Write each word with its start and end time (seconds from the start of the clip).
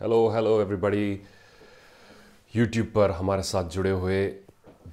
Hello 0.00 0.28
hello 0.30 0.50
everybody 0.60 1.06
YouTube 2.54 2.86
पर 2.94 3.10
हमारे 3.10 3.42
साथ 3.42 3.70
जुड़े 3.74 3.90
हुए 3.90 4.20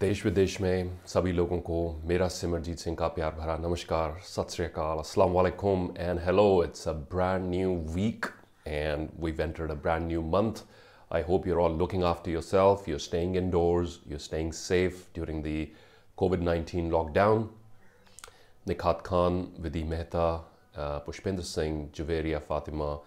देश 0.01 0.26
विदेश 0.26 0.60
में 0.62 0.97
सभी 1.08 1.31
लोगों 1.31 1.60
को 1.67 1.78
मेरा 2.08 2.28
सिमरजीत 2.38 2.79
सिंह 2.79 2.96
का 2.99 3.07
प्यार 3.17 3.35
भरा 3.39 3.57
नमस्कार 3.67 4.17
सत 4.29 4.56
श्रीकाल 4.56 4.99
अस्सलाम 4.99 5.31
वालेकुम 5.31 5.88
and 5.97 6.20
hello 6.26 6.47
it's 6.63 6.88
a 6.88 6.94
brand 7.13 7.49
new 7.49 7.76
week 7.96 8.26
and 8.65 9.10
we've 9.20 9.39
entered 9.39 9.71
a 9.71 9.76
brand 9.76 10.07
new 10.07 10.21
month. 10.35 10.62
I 11.12 11.22
hope 11.22 11.46
you're 11.46 11.62
all 11.62 11.76
looking 11.81 12.03
after 12.03 12.31
yourself, 12.31 12.87
you're 12.87 13.03
staying 13.08 13.35
indoors, 13.35 13.99
you're 14.08 14.26
staying 14.28 14.53
safe 14.53 15.03
during 15.13 15.44
the 15.44 15.69
COVID 16.17 16.41
19 16.41 16.89
lockdown. 16.89 17.49
Nikhat 18.67 19.03
Khan, 19.03 19.52
Vidhi 19.61 19.85
Mehta, 19.88 20.39
uh, 20.75 20.99
Pushpinder 21.02 21.44
Singh, 21.44 21.89
Javeria 21.94 22.41
Fatima, 22.41 22.97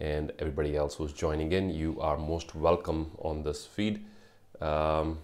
and 0.00 0.32
everybody 0.38 0.76
else 0.76 0.94
who's 0.94 1.12
joining 1.12 1.52
in, 1.52 1.70
you 1.70 2.00
are 2.00 2.16
most 2.16 2.54
welcome 2.54 3.02
on 3.22 3.42
this 3.42 3.66
feed. 3.76 4.00
Um, 4.60 5.16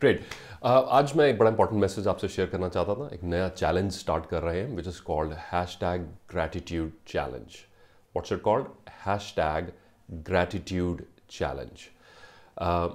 great 0.00 0.20
आज 0.64 1.12
मैं 1.16 1.26
एक 1.28 1.38
बड़ा 1.38 1.50
important 1.50 1.80
message 1.82 2.06
आपसे 2.08 2.28
share 2.28 2.48
करना 2.48 2.68
चाहता 2.68 2.94
था। 2.94 3.08
एक 3.14 3.22
नया 3.22 3.48
चैलेंज 3.48 3.92
स्टार्ट 3.92 4.26
कर 4.26 4.42
रहे 4.42 4.60
हैं 4.60 4.76
which 4.76 4.86
is 4.88 5.00
called 5.02 5.32
hashtag 5.80 6.02
gratitude 6.30 6.92
challenge 7.08 7.56
what's 8.14 8.32
it 8.32 8.40
called 8.42 8.66
hashtag 9.36 9.72
gratitude 10.28 11.02
challenge 11.30 11.88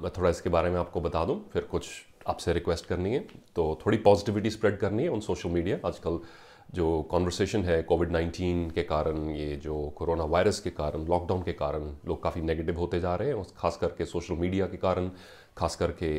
मैं 0.02 0.12
थोड़ा 0.18 0.30
इसके 0.30 0.50
बारे 0.50 0.70
में 0.70 0.80
आपको 0.80 1.02
बता 1.02 1.24
दूँ 1.26 1.40
फिर 1.54 1.64
कुछ 1.72 1.90
आपसे 2.28 2.54
रिक्वेस्ट 2.54 2.86
करनी 2.86 3.14
है 3.14 3.20
तो 3.56 3.64
थोड़ी 3.86 3.98
पॉजिटिविटी 4.08 4.50
स्प्रेड 4.50 4.78
करनी 4.80 5.04
है 5.04 5.10
उन 5.10 5.20
सोशल 5.20 5.50
मीडिया 5.50 5.78
आजकल 5.88 6.20
जो 6.70 7.02
कॉन्वर्सेशन 7.12 7.64
है 7.64 7.82
कोविड 7.84 8.12
19 8.12 8.72
के 8.74 8.84
कारण, 8.84 9.30
ये 9.30 9.56
जो 9.56 9.78
कोरोना 9.98 10.24
वायरस 10.26 10.60
के 10.60 10.70
कारण 10.70 11.06
लॉकडाउन 11.08 11.44
के 11.44 11.54
कारण 11.54 11.84
लोग 12.08 12.22
काफ़ी 12.24 12.42
नेगेटिव 12.42 12.80
होते 12.80 13.00
जा 13.00 13.16
रहे 13.16 13.28
हैं 13.28 13.36
और 13.36 13.46
खास 13.58 13.78
करके 13.82 14.06
सोशल 14.06 14.36
मीडिया 14.36 14.66
के 14.68 14.78
कारण, 14.78 15.10
खास 15.58 15.76
करके 15.76 16.10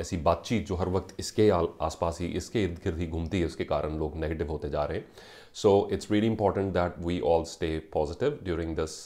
ऐसी 0.00 0.16
बातचीत 0.18 0.66
जो 0.66 0.76
हर 0.76 0.88
वक्त 0.88 1.14
इसके 1.20 1.48
आसपास 1.50 2.18
ही, 2.20 2.26
इसके 2.26 2.62
इर्द 2.64 2.78
गिर्द 2.84 2.98
ही 2.98 3.06
घूमती 3.06 3.40
है, 3.40 3.46
उसके 3.46 3.64
कारण 3.64 3.98
लोग 3.98 4.16
नेगेटिव 4.16 4.50
होते 4.50 4.70
जा 4.70 4.84
रहे 4.84 4.98
हैं। 4.98 5.06
So 5.54 5.88
it's 5.92 6.10
really 6.10 6.26
important 6.26 6.72
that 6.74 6.98
we 7.06 7.20
all 7.26 7.44
stay 7.46 7.78
positive 7.92 8.38
during 8.44 8.76
this 8.76 8.96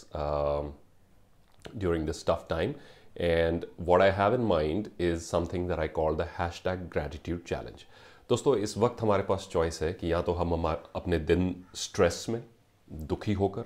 during 1.77 2.07
this 2.07 2.27
tough 2.27 2.47
time 2.51 2.75
and 3.17 3.67
what 3.81 4.03
I 4.03 4.11
have 4.11 4.35
in 4.35 4.47
mind 4.47 4.89
is 5.01 5.21
something 5.21 5.69
that 5.69 5.79
I 5.79 5.89
call 5.99 6.17
the 6.17 6.29
hashtag 6.65 6.89
gratitude 6.93 7.43
challenge 7.49 7.85
दोस्तों, 8.31 8.57
इस 8.57 8.77
वक्त 8.79 9.03
हमारे 9.03 9.23
पास 9.23 9.49
choice 9.53 9.83
है 9.83 9.93
कि 9.93 10.13
या 10.13 10.21
तो 10.23 10.33
हम 10.33 10.53
अपने 10.67 11.19
दिन 11.21 11.55
स्ट्रेस 11.77 12.27
में 12.29 12.43
दुखी 12.89 13.33
होकर, 13.33 13.63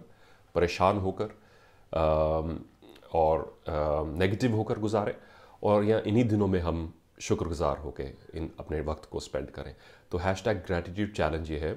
परेशान 0.54 0.98
होकर 0.98 1.34
और 3.14 3.60
नेगेटिव 4.18 4.56
होकर 4.56 4.78
गुजारें 4.78 5.14
और 5.62 5.84
या 5.84 6.00
इन्हीं 6.06 6.24
दिनों 6.28 6.46
में 6.46 6.58
हम 6.60 6.92
शुक्रगुजार 7.20 7.78
होकर 7.78 8.36
इन 8.36 8.50
अपने 8.60 8.80
वक्त 8.80 9.08
को 9.12 9.20
स्पेंड 9.20 9.50
करें। 9.50 9.74
तो 10.12 10.18
हैश 10.18 10.44
टैग 10.44 10.64
ग्रेटिट्यूड 10.66 11.12
चैलेंज 11.12 11.50
ये 11.50 11.58
है। 11.58 11.72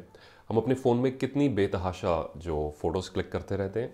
हम 0.50 0.58
अपने 0.58 0.76
फ़ोन 0.76 0.98
में 0.98 1.18
कितनी 1.18 1.50
बेतहाशा 1.52 2.18
जो 2.38 2.74
फ़ोटोज़ 2.82 3.12
क्लिक 3.12 3.32
करते 3.32 3.56
रहते 3.58 3.82
हैं, 3.82 3.94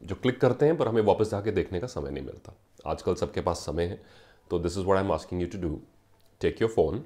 जो 0.00 0.14
क्लिक 0.14 0.40
करते 0.40 0.66
हैं, 0.66 0.76
पर 0.76 0.88
हमें 0.88 1.02
वापस 1.02 1.30
जाके 1.30 1.52
देखने 1.52 1.80
का 1.80 1.86
समय 1.88 2.10
नहीं 2.10 2.24
मिलता। 2.24 2.56
आजकल 2.86 3.14
सबके 3.16 3.40
पास 3.40 3.66
समय 3.66 3.84
है 3.84 4.00
तो 4.50 4.58
this 4.58 4.78
is 4.78 4.86
what 4.86 4.96
I 4.96 5.04
am 5.04 5.12
asking 5.12 5.42
you 5.42 5.48
to 5.48 5.68
do 5.68 5.78
take 6.40 6.62
your 6.62 6.70
phone 6.70 7.04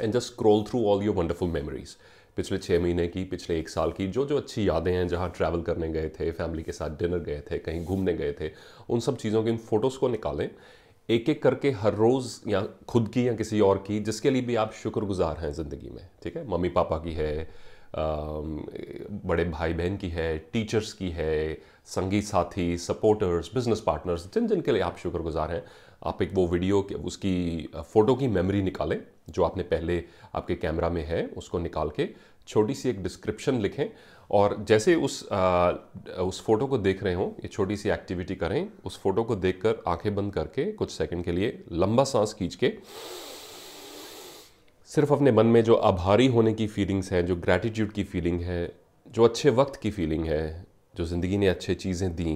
and 0.00 0.12
just 0.12 0.32
scroll 0.32 0.62
through 0.68 0.84
all 0.88 1.02
your 1.04 1.14
wonderful 1.16 1.48
memories 1.50 1.96
पिछले 2.36 2.58
छः 2.58 2.80
महीने 2.82 3.06
की, 3.08 3.24
पिछले 3.24 3.58
एक 3.58 3.68
साल 3.68 3.92
की 3.92 4.06
जो 4.08 4.24
जो 4.26 4.36
अच्छी 4.36 4.68
यादें 4.68 4.92
हैं, 4.92 5.06
जहाँ 5.08 5.30
ट्रैवल 5.36 5.60
करने 5.62 5.88
गए 5.88 6.08
थे 6.10 6.30
फैमिली 6.32 6.62
के 6.62 6.72
साथ 6.72 6.98
डिनर 6.98 7.18
गए 7.20 7.42
थे, 7.50 7.58
कहीं 7.58 7.84
घूमने 7.84 8.14
गए 8.14 8.32
थे, 8.40 8.50
उन 8.90 9.00
सब 9.00 9.16
चीज़ों 9.16 9.42
की 9.44 9.50
इन 9.50 9.56
फ़ोटोज़ 9.58 9.98
को 9.98 10.08
निकालें। 10.08 10.48
एक 11.08 11.28
एक 11.28 11.42
करके 11.42 11.70
हर 11.72 11.94
रोज़ 11.94 12.38
या 12.50 12.60
खुद 12.88 13.08
की 13.08 13.26
या 13.28 13.34
किसी 13.34 13.60
और 13.60 13.78
की, 13.86 14.00
जिसके 14.00 14.30
लिए 14.30 14.42
भी 14.42 14.54
आप 14.56 14.72
शुक्रगुजार 14.72 15.36
हैं 15.36 15.52
ज़िंदगी 15.52 15.90
में, 15.90 16.08
ठीक 16.22 16.36
है? 16.36 16.46
मम्मी 16.48 16.68
पापा 16.70 16.98
की 16.98 17.12
है 17.12 17.48
बड़े 17.96 19.44
भाई 19.46 19.72
बहन 19.72 19.96
की 19.96 20.08
है 20.10 20.36
टीचर्स 20.52 20.92
की 20.92 21.10
है, 21.10 21.58
संगीत 21.86 22.24
साथी 22.24 22.76
सपोर्टर्स 22.78 23.50
बिज़नेस 23.54 23.80
पार्टनर्स 23.80 24.26
जिन 24.34 24.46
जिन 24.48 24.60
के 24.60 24.72
लिए 24.72 24.82
आप 24.82 24.96
शुक्रगुजार 24.98 25.52
हैं, 25.52 25.62
आप 26.04 26.22
एक 26.22 26.30
वो 26.34 26.46
वीडियो 26.48 26.80
उसकी 27.04 27.68
फ़ोटो 27.76 28.14
की 28.14 28.28
मेमोरी 28.28 28.62
निकालें। 28.62 29.00
जो 29.28 29.42
आपने 29.44 29.62
पहले 29.62 30.02
आपके 30.34 30.54
कैमरा 30.54 30.88
में 30.88 31.04
है 31.04 31.24
उसको 31.36 31.58
निकाल 31.58 31.90
के 31.90 32.08
छोटी 32.48 32.74
सी 32.74 32.88
एक 32.88 33.02
डिस्क्रिप्शन 33.02 33.60
लिखें 33.60 33.86
और 34.30 34.56
जैसे 34.68 34.94
उस 34.94 35.28
आ, 35.32 35.70
उस 36.22 36.42
फ़ोटो 36.42 36.66
को 36.66 36.78
देख 36.78 37.02
रहे 37.02 37.14
हों 37.14 37.28
ये 37.30 37.48
छोटी 37.48 37.76
सी 37.76 37.88
एक्टिविटी 37.88 38.34
करें 38.34 38.66
उस 38.84 38.98
फ़ोटो 39.00 39.24
को 39.24 39.36
देखकर 39.36 39.82
आँखें 39.88 40.14
बंद 40.14 40.32
करके 40.32 40.70
कुछ 40.72 40.90
सेकंड 40.90 41.24
के 41.24 41.32
लिए 41.32 41.62
लंबा 41.72 42.04
सांस 42.04 42.34
खींच 42.34 42.54
के 42.54 42.72
सिर्फ़ 44.90 45.12
अपने 45.12 45.32
मन 45.32 45.46
में 45.46 45.62
जो 45.64 45.74
आभारी 45.74 46.26
होने 46.26 46.52
की 46.54 46.66
फीलिंग्स 46.66 47.12
हैं 47.12 47.24
जो 47.26 47.36
ग्रैटिट्यूड 47.36 47.92
की 47.92 48.04
फीलिंग 48.04 48.40
है 48.40 48.72
जो 49.06 49.24
अच्छे 49.24 49.50
वक्त 49.50 49.80
की 49.80 49.90
फीलिंग 49.90 50.24
है 50.24 50.44
जो 50.94 51.04
ज़िंदगी 51.04 51.38
ने 51.38 51.48
अच्छे 51.48 51.74
चीज़ें 51.74 52.14
दी 52.16 52.34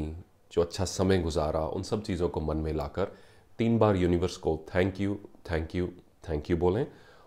जो 0.53 0.63
अच्छा 0.63 0.85
समय 0.85 1.19
गुजारा 1.19 1.61
उन 1.69 1.83
सब 1.83 2.03
चीज़ों 2.03 2.29
को 2.29 2.41
मन 2.41 2.57
में 2.57 2.73
लाकर 2.73 3.13
तीन 3.59 3.79
बार 3.79 3.97
यूनिवर्स 3.97 4.37
को 4.37 4.59
thank 4.75 5.01
you 5.01 5.19
thank 5.51 5.75
you 5.75 5.89
thank 6.29 6.51
you 6.51 6.57
बोलें। 6.57 6.87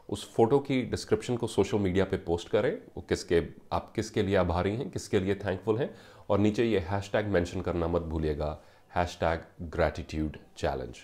उस 0.09 0.33
फ़ोटो 0.33 0.59
की 0.59 0.81
डिस्क्रिप्शन 0.81 1.37
को 1.37 1.47
सोशल 1.47 1.77
मीडिया 1.77 2.05
पे 2.05 2.17
पोस्ट 2.17 2.49
करें। 2.49 2.73
वो 2.73 3.01
किसके, 3.01 3.43
आप 3.71 3.93
किसके 3.95 4.23
लिए 4.23 4.35
आभारी 4.35 4.75
हैं, 4.75 4.89
किसके 4.89 5.19
लिए 5.19 5.35
थैंकफुल 5.35 5.77
हैं? 5.77 5.95
और 6.29 6.39
नीचे 6.39 6.65
ये 6.65 6.79
हैश 6.79 7.09
टैग 7.11 7.27
मैंशन 7.27 7.61
करना 7.61 7.87
मत 7.87 8.01
भूलिएगा। 8.01 8.63
Hashtag 9.19 9.41
gratitude 9.61 10.37
challenge. 10.57 10.97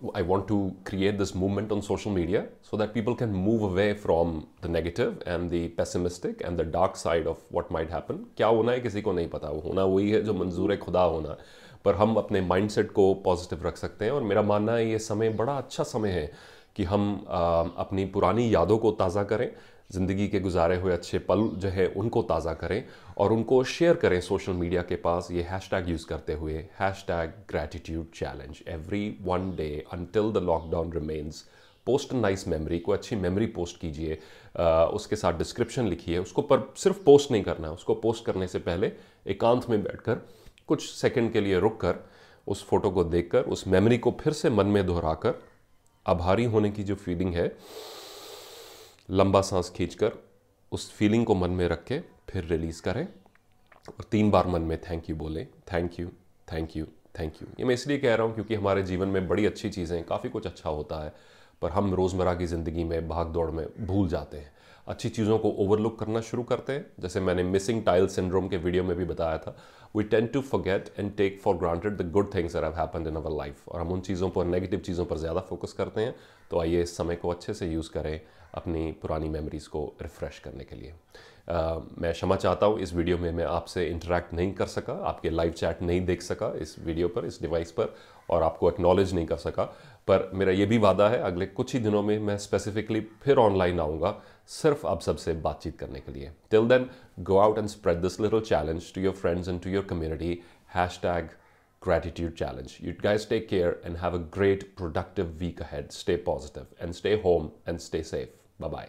I 0.00 0.22
want 0.22 0.46
to 0.46 0.76
create 0.84 1.18
this 1.18 1.34
movement 1.34 1.72
on 1.72 1.82
social 1.82 2.12
media 2.12 2.46
so 2.62 2.76
that 2.76 2.94
people 2.94 3.16
can 3.16 3.32
move 3.32 3.62
away 3.62 3.94
from 3.94 4.46
the 4.60 4.68
negative 4.68 5.20
and 5.26 5.50
the 5.50 5.70
pessimistic 5.70 6.40
and 6.44 6.56
the 6.56 6.62
dark 6.62 6.96
side 6.96 7.26
of 7.26 7.38
what 7.50 7.72
might 7.76 7.90
happen. 7.90 8.20
क्या 8.36 8.46
होना 8.46 8.72
है 8.72 8.80
किसी 8.80 9.02
को 9.02 9.12
नहीं 9.12 9.28
पता 9.28 9.48
वो 9.50 9.60
होना 9.60 9.84
वही 9.84 10.10
है 10.10 10.22
जो 10.24 10.34
मंजूर 10.34 10.72
है 10.72 10.76
खुदा 10.78 11.02
होना 11.02 11.36
पर 11.84 11.94
हम 11.94 12.14
अपने 12.16 12.40
माइंडसेट 12.40 12.92
को 12.92 13.12
पॉजिटिव 13.24 13.66
रख 13.66 13.76
सकते 13.76 14.04
हैं 14.04 14.12
और 14.12 14.22
मेरा 14.22 14.42
मानना 14.42 14.72
है 14.72 14.88
ये 14.90 14.98
समय 14.98 15.30
बड़ा 15.42 15.56
अच्छा 15.58 15.84
समय 15.84 16.10
है 16.10 16.30
कि 16.78 16.84
हम 16.84 17.24
अपनी 17.28 18.04
पुरानी 18.06 18.54
यादों 18.54 18.76
को 18.78 18.90
ताज़ा 18.94 19.22
करें, 19.24 19.50
ज़िंदगी 19.92 20.26
के 20.28 20.40
गुजारे 20.40 20.76
हुए 20.76 20.92
अच्छे 20.92 21.18
पल 21.20 21.40
जो 21.54 21.68
है 21.68 21.86
उनको 21.96 22.22
ताज़ा 22.24 22.52
करें 22.54 22.84
और 23.18 23.32
उनको 23.32 23.62
शेयर 23.66 23.94
करें 23.96 24.20
सोशल 24.20 24.52
मीडिया 24.54 24.82
के 24.82 24.96
पास। 24.96 25.28
ये 25.32 25.42
हैश 25.42 25.68
टैग 25.70 25.88
यूज़ 25.90 26.06
करते 26.06 26.32
हुए 26.34 26.54
hashtag 27.08 27.30
gratitude 27.50 28.10
challenge 28.14 28.62
every 28.68 29.08
one 29.22 29.50
day 29.56 29.70
until 29.92 30.32
the 30.32 30.42
lockdown 30.44 30.92
remains 30.92 31.44
post 31.86 32.12
nice 32.14 32.46
memory 32.48 32.78
को 32.78 32.92
अच्छी 32.92 33.16
मेमोरी 33.16 33.46
पोस्ट 33.48 33.80
कीजिए 33.80 34.18
उसके 34.94 35.16
साथ 35.16 35.38
डिस्क्रिप्शन 35.38 35.86
लिखिए, 35.88 36.18
उसको 36.18 36.42
पर 36.42 36.72
सिर्फ़ 36.76 37.02
पोस्ट 37.04 37.30
नहीं 37.32 37.42
करना 37.42 37.66
है, 37.66 37.72
उसको 37.74 37.94
पोस्ट 37.96 38.24
करने 38.24 38.46
से 38.48 38.58
पहले 38.60 38.92
एकांत 39.26 39.68
में 39.70 39.82
बैठकर, 39.82 40.20
कुछ 40.68 40.88
सेकंड 40.90 41.32
के 41.32 41.40
लिए 41.40 41.58
रुक 41.60 41.80
कर 41.80 42.04
उस 42.46 42.64
फ़ोटो 42.66 42.90
को 42.90 43.04
देखकर, 43.04 43.40
उस 43.42 43.66
मेमोरी 43.68 43.98
को 43.98 44.16
फिर 44.20 44.32
से 44.32 44.50
मन 44.50 44.66
में 44.66 44.84
दोहराकर 44.86 45.34
आभारी 46.06 46.44
होने 46.44 46.70
की 46.70 46.84
जो 46.84 46.94
फीलिंग 46.94 47.34
है, 47.34 47.52
लंबा 49.10 49.40
सांस 49.42 49.72
खींचकर 49.76 50.12
उस 50.72 50.90
फीलिंग 50.92 51.24
को 51.26 51.34
मन 51.34 51.50
में 51.50 51.66
रख 51.68 51.84
के 51.84 52.00
फिर 52.28 52.44
रिलीज़ 52.44 52.82
करें। 52.82 53.06
और 53.88 54.04
तीन 54.10 54.30
बार 54.30 54.46
मन 54.46 54.62
में 54.62 54.76
थैंक 54.80 55.08
यू 55.10 55.16
बोलें। 55.16 55.46
Thank 55.72 55.98
you 56.00 56.08
thank 56.48 56.76
you 56.76 56.86
thank 57.18 57.42
you 57.42 57.48
ये 57.60 57.64
मैं 57.64 57.74
इसलिए 57.74 57.98
कह 57.98 58.14
रहा 58.14 58.26
हूँ 58.26 58.34
क्योंकि 58.34 58.54
हमारे 58.54 58.82
जीवन 58.82 59.08
में 59.08 59.26
बड़ी 59.28 59.46
अच्छी 59.46 59.70
चीज़ें 59.70 60.02
काफ़ी 60.04 60.28
कुछ 60.30 60.46
अच्छा 60.46 60.70
होता 60.70 61.04
है, 61.04 61.12
पर 61.62 61.70
हम 61.70 61.94
रोज़मर्रा 61.94 62.34
की 62.34 62.46
ज़िंदगी 62.46 62.84
में 62.84 63.08
भाग 63.08 63.26
दौड़ 63.26 63.50
में 63.50 63.66
भूल 63.80 64.08
जाते 64.08 64.36
हैं। 64.36 64.52
अच्छी 64.88 65.08
चीज़ों 65.08 65.38
को 65.38 65.50
ओवरलुक 65.60 65.98
करना 65.98 66.20
शुरू 66.20 66.42
करते 66.42 66.72
हैं। 66.72 66.86
जैसे 67.00 67.20
मैंने 67.20 67.42
मिसिंग 67.44 67.82
टाइल 67.84 68.06
सिंड्रोम 68.08 68.48
के 68.48 68.56
वीडियो 68.56 68.84
में 68.84 68.96
भी 68.96 69.04
बताया 69.04 69.38
था। 69.38 69.56
We 69.96 70.04
tend 70.04 70.26
to 70.26 70.40
forget 70.42 70.88
and 70.98 71.14
take 71.16 71.40
for 71.40 71.56
granted 71.56 71.96
the 71.96 72.10
good 72.12 72.34
things 72.34 72.56
are 72.56 72.64
happen 72.74 73.06
in 73.06 73.16
our 73.16 73.36
life 73.36 73.68
और 73.68 73.80
हम 73.80 73.92
उन 73.92 74.00
चीज़ों 74.00 74.30
पर 74.30 74.44
नेगेटिव 74.46 74.80
चीज़ों 74.80 75.04
पर 75.04 75.18
ज़्यादा 75.18 75.40
फोकस 75.40 75.72
करते 75.72 76.00
हैं। 76.00 76.14
तो 76.50 76.60
आइए 76.60 76.82
इस 76.82 76.96
समय 76.96 77.16
को 77.16 77.30
अच्छे 77.30 77.54
से 77.54 77.66
यूज़ 77.66 77.90
करें 77.92 78.20
अपनी 78.54 78.90
पुरानी 79.02 79.28
मेमोरीज़ 79.28 79.68
को 79.68 79.84
रिफ़्रेश 80.02 80.38
करने 80.38 80.64
के 80.64 80.76
लिए। 80.76 80.94
मैं 81.50 82.12
क्षमा 82.12 82.36
चाहता 82.36 82.66
हूँ 82.66 82.78
इस 82.80 82.92
वीडियो 82.94 83.18
में 83.18 83.30
मैं 83.32 83.44
आपसे 83.44 83.86
इंटरेक्ट 83.88 84.32
नहीं 84.34 84.52
कर 84.54 84.66
सका 84.66 84.92
आपके 85.08 85.30
लाइव 85.30 85.52
चैट 85.52 85.82
नहीं 85.82 86.04
देख 86.06 86.22
सका 86.22 86.52
इस 86.62 86.74
वीडियो 86.78 87.08
पर 87.08 87.24
इस 87.26 87.40
डिवाइस 87.42 87.70
पर 87.72 87.94
और 88.30 88.42
आपको 88.42 88.70
एक्नॉलेज 88.70 89.14
नहीं 89.14 89.26
कर 89.26 89.36
सका 89.36 89.64
पर 90.08 90.30
मेरा 90.34 90.52
ये 90.52 90.66
भी 90.66 90.78
वादा 90.78 91.08
है 91.08 91.20
अगले 91.22 91.46
कुछ 91.46 91.74
ही 91.74 91.80
दिनों 91.80 92.02
में 92.02 92.18
मैं 92.18 92.36
स्पेसिफिकली 92.38 93.00
फिर 93.22 93.38
ऑनलाइन 93.38 93.80
आऊँगा 93.80 94.14
सिर्फ़ 94.60 94.86
आप 94.86 95.00
सबसे 95.02 95.32
बातचीत 95.48 95.78
करने 95.78 96.00
के 96.00 96.12
लिए 96.12 96.30
till 96.50 96.68
then 96.68 96.88
go 97.30 97.38
out 97.38 97.58
and 97.58 97.68
spread 97.68 98.00
this 98.02 98.20
little 98.20 98.40
challenge 98.40 98.92
to 98.94 99.00
your 99.00 99.14
friends 99.14 99.48
and 99.48 99.62
to 99.62 99.70
your 99.70 99.84
community 99.90 100.38
hashtag 101.02 101.28
gratitude 101.82 102.34
challenge. 102.34 102.80
You 102.80 102.92
guys 102.94 103.24
take 103.24 103.48
care 103.48 103.78
and 103.84 103.98
have 103.98 104.14
a 104.14 104.18
great, 104.18 104.76
productive 104.76 105.40
week 105.40 105.60
ahead. 105.60 105.92
Stay 105.92 106.16
positive 106.18 106.66
and 106.80 106.94
stay 106.94 107.20
home 107.20 107.52
and 107.66 107.80
stay 107.80 108.02
safe. 108.04 108.28
Bye 108.58 108.68
bye. 108.68 108.88